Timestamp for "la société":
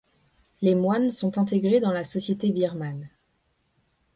1.91-2.51